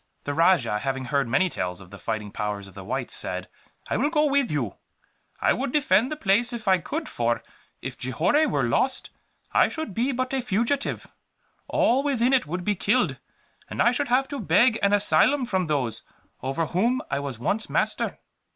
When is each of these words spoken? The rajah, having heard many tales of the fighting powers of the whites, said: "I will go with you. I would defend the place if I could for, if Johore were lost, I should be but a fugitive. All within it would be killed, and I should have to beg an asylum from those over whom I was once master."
The 0.23 0.33
rajah, 0.33 0.79
having 0.79 1.05
heard 1.05 1.27
many 1.27 1.47
tales 1.47 1.79
of 1.79 1.91
the 1.91 1.99
fighting 1.99 2.31
powers 2.31 2.67
of 2.67 2.73
the 2.73 2.83
whites, 2.83 3.15
said: 3.15 3.47
"I 3.87 3.97
will 3.97 4.09
go 4.09 4.25
with 4.25 4.49
you. 4.49 4.77
I 5.39 5.53
would 5.53 5.71
defend 5.71 6.11
the 6.11 6.15
place 6.15 6.51
if 6.51 6.67
I 6.67 6.79
could 6.79 7.07
for, 7.07 7.43
if 7.83 7.99
Johore 7.99 8.47
were 8.47 8.63
lost, 8.63 9.11
I 9.51 9.67
should 9.67 9.93
be 9.93 10.11
but 10.11 10.33
a 10.33 10.41
fugitive. 10.41 11.05
All 11.67 12.01
within 12.01 12.33
it 12.33 12.47
would 12.47 12.63
be 12.65 12.73
killed, 12.73 13.17
and 13.69 13.79
I 13.79 13.91
should 13.91 14.07
have 14.07 14.27
to 14.29 14.39
beg 14.39 14.79
an 14.81 14.91
asylum 14.91 15.45
from 15.45 15.67
those 15.67 16.01
over 16.41 16.65
whom 16.65 17.03
I 17.11 17.19
was 17.19 17.37
once 17.37 17.69
master." 17.69 18.17